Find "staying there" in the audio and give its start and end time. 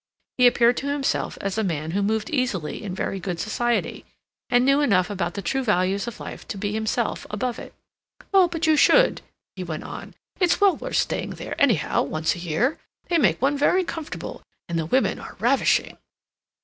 10.95-11.53